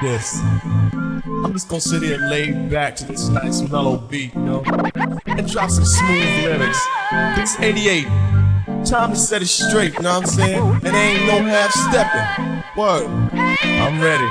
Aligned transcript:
this. 0.00 0.40
I'm 0.42 1.52
just 1.52 1.68
gonna 1.68 1.80
sit 1.80 2.02
here 2.02 2.14
and 2.14 2.30
lay 2.30 2.52
back 2.68 2.96
to 2.96 3.04
this 3.04 3.28
nice 3.28 3.60
mellow 3.62 3.98
beat, 3.98 4.34
you 4.34 4.40
know, 4.40 4.62
and 5.26 5.50
drop 5.50 5.70
some 5.70 5.84
smooth 5.84 6.44
lyrics. 6.44 6.80
It's 7.12 7.58
88. 7.60 8.06
Time 8.84 9.10
to 9.10 9.16
set 9.16 9.42
it 9.42 9.46
straight, 9.46 9.92
you 9.94 10.00
know 10.00 10.20
what 10.20 10.22
I'm 10.22 10.26
saying? 10.26 10.80
And 10.84 10.96
ain't 10.96 11.26
no 11.26 11.42
half 11.42 11.70
stepping. 11.72 12.62
Word. 12.76 13.06
I'm 13.62 14.00
ready. 14.00 14.26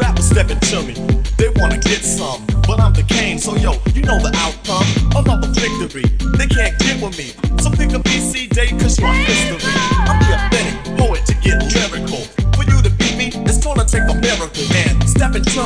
Rappers 0.00 0.28
stepping 0.28 0.60
to 0.60 0.82
me, 0.82 0.94
they 1.36 1.48
wanna 1.56 1.78
get 1.78 2.02
some. 2.04 2.44
But 2.66 2.80
I'm 2.80 2.92
the 2.92 3.02
king, 3.02 3.38
so 3.38 3.56
yo, 3.56 3.72
you 3.94 4.02
know 4.02 4.18
the 4.18 4.32
outcome. 4.36 4.86
Another 5.16 5.48
victory, 5.48 6.04
they 6.38 6.46
can't 6.46 6.78
get 6.78 7.02
with 7.02 7.16
me. 7.18 7.32
So 7.62 7.70
pick 7.70 7.92
a 7.92 8.00
BC 8.00 8.48
day, 8.50 8.68
cause 8.78 8.98
you're 8.98 9.12
history. 9.12 9.70
I'm 10.06 10.18
the 10.20 10.34
authentic 10.34 10.98
poet 10.98 11.15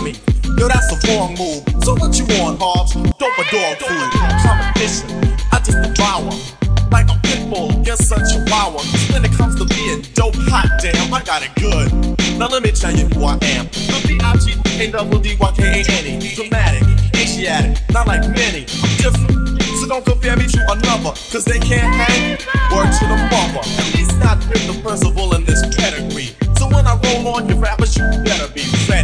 Me, 0.03 0.15
yo, 0.57 0.69
that's 0.69 0.91
a 0.93 0.97
wrong 1.09 1.35
move. 1.37 1.63
So 1.85 1.95
what 1.95 2.19
you 2.19 2.25
want, 2.39 2.59
Hobbs? 2.61 2.95
Dope 2.95 3.39
a 3.39 3.45
dog 3.53 3.77
food. 3.79 4.11
Competition, 4.41 5.11
I 5.53 5.59
just 5.61 5.83
devour 5.83 6.33
like 6.91 7.09
a 7.11 7.19
pit 7.23 7.49
bull 7.51 7.71
such 8.11 8.21
a 8.21 8.27
chihuahua. 8.27 8.83
When 9.13 9.25
it 9.25 9.33
comes 9.33 9.57
to 9.57 9.65
being 9.67 10.03
dope, 10.15 10.37
hot 10.51 10.69
damn, 10.81 11.13
I 11.13 11.23
got 11.23 11.43
it 11.43 11.51
good. 11.57 11.93
Now 12.39 12.47
let 12.49 12.63
me 12.63 12.71
tell 12.73 12.93
you 12.93 13.07
who 13.13 13.25
I 13.25 13.35
am. 13.55 13.67
The 13.67 14.05
B-I-G-A-double-D-Y-K-A-N-E. 14.09 16.35
Dramatic, 16.35 16.83
Asiatic, 17.15 17.79
not 17.91 18.07
like 18.07 18.23
many. 18.23 18.67
I'm 18.83 18.97
different. 18.97 19.31
So 19.81 19.87
don't 19.87 20.05
compare 20.05 20.37
me 20.37 20.47
to 20.47 20.61
another, 20.71 21.13
cause 21.33 21.45
they 21.45 21.59
can't 21.59 21.95
hang. 21.95 22.39
Word 22.75 22.91
to 22.91 23.07
the 23.07 23.17
mother. 23.31 23.63
At 23.79 23.95
least 23.95 24.19
not 24.19 24.39
with 24.49 24.67
the 24.67 24.75
principal 24.83 25.35
in 25.35 25.45
this 25.45 25.63
pedigree. 25.77 26.35
So 26.59 26.67
when 26.69 26.87
I 26.87 26.99
roll 27.05 27.29
on 27.37 27.49
your 27.49 27.59
rappers, 27.59 27.97
you 27.97 28.05
better 28.25 28.49
be 28.53 28.65
ready. 28.89 29.00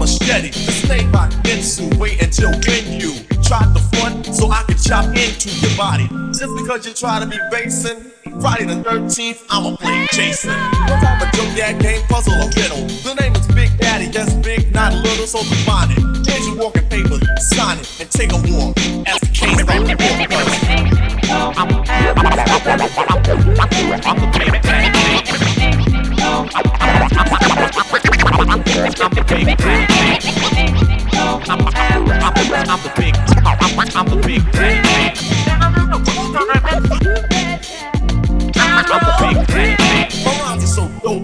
Machete. 0.00 0.48
The 0.48 0.72
snake 0.72 1.12
by 1.12 1.28
Insu, 1.44 1.94
wait 1.98 2.22
until 2.22 2.50
when 2.50 2.84
you 2.98 3.12
tried 3.44 3.68
to 3.76 3.80
front 3.92 4.26
so 4.26 4.50
I 4.50 4.62
could 4.64 4.80
chop 4.80 5.04
into 5.12 5.50
your 5.60 5.76
body. 5.76 6.08
Just 6.32 6.56
because 6.56 6.86
you 6.86 6.94
try 6.94 7.20
to 7.20 7.26
be 7.26 7.38
basing. 7.50 8.10
Friday 8.40 8.64
the 8.64 8.80
13th, 8.82 9.44
I'ma 9.50 9.76
play 9.76 10.06
Jason. 10.12 10.56
No 10.88 10.96
type 11.04 11.20
of 11.20 11.30
joke 11.36 11.52
that 11.60 11.78
game, 11.80 12.00
puzzle 12.08 12.32
or 12.32 12.48
riddle. 12.56 12.86
The 13.04 13.14
name 13.20 13.34
is 13.36 13.46
Big 13.48 13.76
Daddy, 13.78 14.06
yes, 14.06 14.32
big, 14.36 14.72
not 14.72 14.94
little, 14.94 15.26
so 15.26 15.40
define 15.40 15.90
it. 15.90 15.98
Change 16.24 16.46
your 16.46 16.56
walking 16.56 16.88
paper, 16.88 17.18
sign 17.52 17.78
it, 17.78 18.00
and 18.00 18.10
take 18.10 18.32
a 18.32 18.40
walk. 18.48 18.78
As 19.06 19.20
the 19.20 19.28
case 19.28 19.58
the 19.58 19.64
I'm, 24.06 24.16
the 24.16 24.38
big 24.38 24.89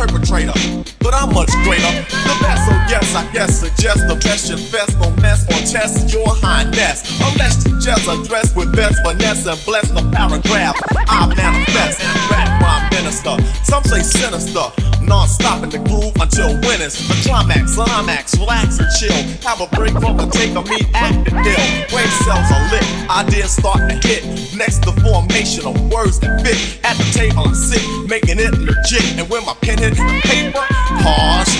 perpetrator, 0.00 0.56
but 1.00 1.12
I'm 1.12 1.34
much 1.34 1.52
greater. 1.64 1.92
The 2.08 2.36
best, 2.40 2.64
so 2.64 2.72
yes, 2.88 3.14
I 3.14 3.30
guess 3.32 3.60
suggest 3.60 4.08
the 4.08 4.16
best 4.24 4.48
your 4.48 4.58
best 4.72 4.98
don't 4.98 5.14
mess 5.20 5.44
or 5.44 5.60
test 5.68 6.12
your 6.12 6.24
highness. 6.40 7.04
Unless 7.20 7.66
you 7.66 7.78
just 7.80 8.08
address 8.08 8.56
with 8.56 8.74
best 8.74 8.96
finesse 9.04 9.44
and 9.46 9.60
bless 9.66 9.90
the 9.90 10.00
paragraph. 10.08 10.76
I 10.96 11.28
manifest 11.36 12.00
rap 12.32 12.48
my 12.64 12.80
minister. 12.96 13.36
Some 13.62 13.84
say 13.84 14.00
sinister, 14.00 14.72
non-stop 15.02 15.62
in 15.64 15.70
the 15.70 15.78
groove 15.78 16.14
until 16.20 16.54
winners. 16.66 16.96
The 17.08 17.16
climax, 17.26 17.74
climax, 17.74 18.38
relax 18.38 18.78
and 18.78 18.88
chill. 18.98 19.14
Have 19.46 19.60
a 19.60 19.68
break 19.76 19.92
from 19.92 20.16
the 20.16 20.26
take 20.26 20.54
of 20.56 20.68
me 20.68 20.80
acting 20.94 21.34
ill. 21.34 21.66
Brain 21.90 22.10
cells 22.24 22.48
are 22.50 22.64
lit, 22.70 22.86
ideas 23.10 23.52
start 23.52 23.80
to 23.88 23.96
hit. 24.06 24.24
Next, 24.56 24.82
the 24.82 24.92
formation 25.00 25.66
of 25.66 25.74
words 25.90 26.20
that 26.20 26.40
fit. 26.44 26.58
At 26.84 26.96
the 26.96 27.06
table, 27.12 27.48
I 27.48 27.52
sit, 27.52 27.82
making 28.08 28.38
it 28.38 28.52
legit. 28.58 29.18
And 29.18 29.28
when 29.28 29.44
my 29.44 29.54
pen 29.62 29.78
hits 29.78 29.98
the 29.98 30.20
paper, 30.24 30.64
harsh 31.04 31.50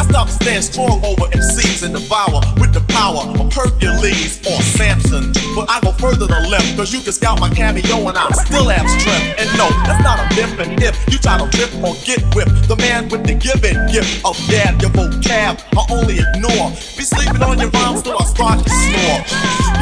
I 0.00 0.02
stop 0.08 0.28
to 0.28 0.32
stand 0.32 0.64
strong 0.64 1.04
over 1.04 1.28
MCs 1.28 1.84
and 1.84 1.92
devour 1.92 2.40
with 2.56 2.72
the 2.72 2.80
power 2.88 3.20
of 3.36 3.52
Hercules 3.52 4.40
or 4.48 4.56
Samson. 4.72 5.28
But 5.52 5.68
I 5.68 5.76
go 5.84 5.92
further 5.92 6.26
to 6.26 6.40
left, 6.48 6.74
cause 6.74 6.90
you 6.90 7.00
can 7.04 7.12
scout 7.12 7.38
my 7.38 7.50
cameo 7.50 8.08
and 8.08 8.16
I 8.16 8.32
still 8.32 8.64
have 8.72 8.88
strength. 8.88 9.36
And 9.36 9.48
no, 9.60 9.68
that's 9.84 10.00
not 10.00 10.16
a 10.16 10.24
myth. 10.32 10.56
And 10.56 10.82
if 10.82 10.96
you 11.12 11.18
try 11.20 11.36
to 11.36 11.44
rip 11.52 11.68
or 11.84 11.92
get 12.08 12.24
whipped, 12.32 12.64
the 12.64 12.76
man 12.80 13.10
with 13.10 13.28
the 13.28 13.36
given 13.36 13.76
gift 13.92 14.24
of 14.24 14.40
dab, 14.48 14.80
your 14.80 14.88
vocab, 14.96 15.60
I 15.76 15.84
only 15.92 16.16
ignore. 16.16 16.72
Be 16.96 17.04
sleeping 17.04 17.44
on 17.44 17.60
your 17.60 17.68
rhymes 17.68 18.00
till 18.00 18.16
I 18.16 18.24
start 18.24 18.64
to 18.64 18.72
snore. 18.72 19.20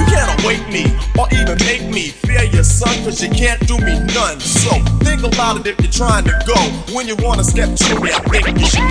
You 0.02 0.04
can't 0.10 0.34
awake 0.42 0.66
me 0.66 0.90
or 1.14 1.30
even 1.30 1.62
make 1.62 1.86
me 1.86 2.10
fear 2.26 2.42
your 2.50 2.66
son, 2.66 2.90
cause 3.06 3.22
you 3.22 3.30
can't 3.30 3.62
do 3.70 3.78
me 3.86 4.02
none. 4.18 4.42
So 4.42 4.74
think 5.06 5.22
about 5.22 5.62
it 5.62 5.66
if 5.70 5.78
you're 5.78 5.94
trying 5.94 6.24
to 6.26 6.34
go. 6.42 6.58
When 6.90 7.06
you 7.06 7.14
wanna 7.22 7.44
step 7.44 7.70
to 7.70 8.00
me, 8.02 8.10
I 8.10 8.18
think 8.42 8.58
you 8.58 8.66
should 8.66 8.90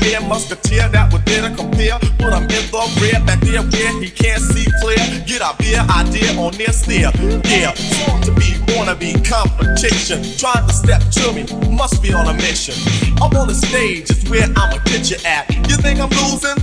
A 0.00 0.20
musketeer 0.26 0.88
that 0.88 1.12
would 1.12 1.24
dare 1.24 1.48
to 1.48 1.54
compare. 1.54 1.98
But 2.18 2.32
I'm 2.32 2.42
in 2.44 2.48
the 2.48 2.82
rear, 3.00 3.20
back 3.24 3.40
there 3.40 3.62
where 3.62 4.02
he 4.02 4.10
can't 4.10 4.40
see 4.40 4.66
clear. 4.80 4.96
Get 5.26 5.42
up 5.42 5.60
here, 5.62 5.84
idea 5.88 6.32
on 6.40 6.52
their 6.54 6.72
stare. 6.72 7.12
Yeah, 7.44 7.74
born 8.06 8.22
to 8.22 8.32
be, 8.32 8.56
wanna 8.74 8.96
be 8.96 9.12
competition. 9.20 10.24
Trying 10.38 10.66
to 10.66 10.72
step 10.72 11.02
to 11.20 11.32
me, 11.32 11.44
must 11.70 12.02
be 12.02 12.12
on 12.12 12.26
a 12.28 12.34
mission. 12.34 12.74
Up 13.20 13.34
on 13.34 13.46
the 13.46 13.54
stage 13.54 14.10
is 14.10 14.28
where 14.28 14.48
I'ma 14.56 14.78
get 14.84 15.10
you 15.10 15.18
at. 15.24 15.48
You 15.68 15.76
think 15.76 16.00
I'm 16.00 16.10
losing? 16.10 16.56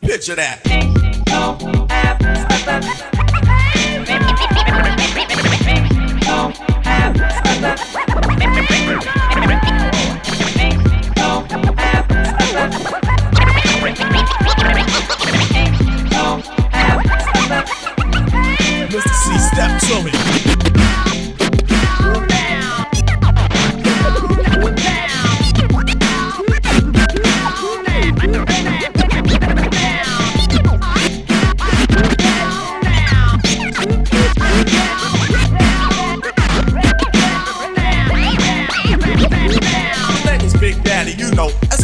Picture 0.00 0.36
that. 0.36 0.60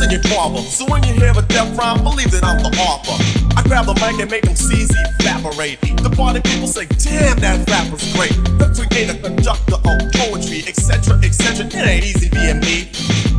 So 0.07 0.87
when 0.87 1.03
you 1.03 1.15
hear 1.15 1.33
a 1.33 1.43
death 1.43 1.77
rhyme, 1.77 2.05
believe 2.05 2.31
that 2.31 2.45
I'm 2.45 2.63
the 2.63 2.71
author. 2.79 3.19
I 3.59 3.63
grab 3.67 3.87
the 3.87 3.95
mic 3.95 4.21
and 4.23 4.31
make 4.31 4.43
them 4.43 4.55
CZ 4.55 4.95
evaporate. 5.19 5.81
The 5.99 6.11
party 6.15 6.41
people 6.41 6.69
say, 6.69 6.87
damn, 7.03 7.39
that 7.41 7.69
rapper's 7.69 8.07
great. 8.15 8.31
The 8.55 8.71
creator, 8.97 9.19
conductor 9.19 9.75
of 9.75 9.97
poetry, 10.15 10.63
etc., 10.63 11.19
etc. 11.27 11.67
It 11.67 11.75
ain't 11.75 12.05
easy 12.07 12.31
being 12.31 12.61
me. 12.61 12.89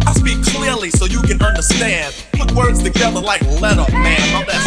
I 0.05 0.11
speak 0.11 0.43
clearly 0.43 0.91
so 0.91 1.05
you 1.05 1.21
can 1.21 1.41
understand. 1.41 2.13
Put 2.33 2.51
words 2.51 2.83
together 2.83 3.21
like 3.21 3.41
letter, 3.63 3.87
man. 3.95 4.21
My 4.33 4.43
best 4.43 4.66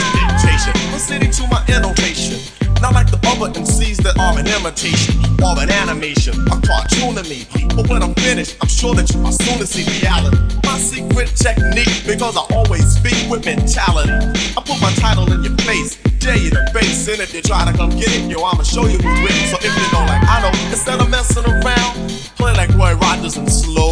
imitation 4.70 5.18
or 5.42 5.58
an 5.58 5.70
animation, 5.70 6.34
a 6.46 6.56
cartoon 6.62 7.14
to 7.16 7.24
me. 7.28 7.46
But 7.74 7.88
when 7.88 8.02
I'm 8.02 8.14
finished, 8.14 8.56
I'm 8.60 8.68
sure 8.68 8.94
that 8.94 9.10
you 9.10 9.20
are 9.24 9.32
soon 9.32 9.66
see 9.66 9.84
reality. 10.00 10.38
My 10.64 10.78
secret 10.78 11.34
technique 11.34 12.06
because 12.06 12.36
I 12.36 12.44
always 12.54 12.86
speak 12.86 13.18
with 13.30 13.44
mentality. 13.44 14.12
I 14.56 14.62
put 14.62 14.80
my 14.80 14.92
title 14.94 15.30
in 15.32 15.42
your 15.42 15.56
face, 15.66 15.96
dare 16.18 16.36
you 16.36 16.50
to 16.50 16.62
face 16.72 17.08
and 17.08 17.20
if 17.20 17.34
you 17.34 17.42
try 17.42 17.70
to 17.70 17.76
come 17.76 17.90
get 17.90 18.14
it, 18.14 18.30
yo, 18.30 18.42
I'ma 18.44 18.62
show 18.62 18.86
you 18.86 18.98
who's 18.98 19.20
with 19.22 19.50
So 19.50 19.56
if 19.58 19.74
you 19.74 19.86
don't 19.90 20.06
like 20.06 20.22
I 20.22 20.42
know, 20.42 20.54
instead 20.70 21.00
of 21.00 21.10
messing 21.10 21.46
around, 21.46 21.94
play 22.36 22.54
like 22.54 22.70
Roy 22.74 22.94
Rogers 22.94 23.36
and 23.36 23.50
slow 23.50 23.89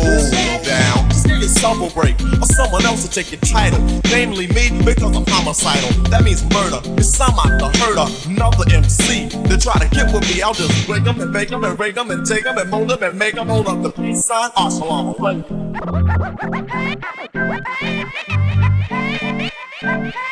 a 1.64 1.90
break, 1.92 2.20
or 2.40 2.46
someone 2.46 2.84
else 2.86 3.02
will 3.02 3.10
take 3.10 3.32
your 3.32 3.40
title. 3.40 3.80
Namely 4.10 4.46
me, 4.48 4.70
because 4.84 5.16
I'm 5.16 5.24
homicidal. 5.26 5.90
That 6.10 6.22
means 6.24 6.44
murder. 6.52 6.80
It's 6.96 7.08
some 7.08 7.34
out 7.38 7.58
to 7.58 7.68
hurt 7.78 8.26
another 8.26 8.64
MC. 8.72 9.28
They 9.28 9.56
try 9.56 9.78
to 9.78 9.88
get 9.90 10.12
with 10.12 10.28
me, 10.34 10.42
I'll 10.42 10.54
just 10.54 10.86
break 10.86 11.04
them 11.04 11.20
and 11.20 11.32
bake 11.32 11.48
them 11.48 11.64
and 11.64 11.78
rake 11.78 11.94
them 11.94 12.10
and 12.10 12.24
take 12.24 12.44
them 12.44 12.58
and 12.58 12.70
mold 12.70 12.90
them 12.90 13.02
and 13.02 13.18
make 13.18 13.34
them 13.34 13.48
hold 13.48 13.66
up 13.66 13.82
the 13.82 13.90
peace 13.90 14.24
sign. 14.24 14.50
Assalamu 14.50 15.16
alaikum. 15.16 15.58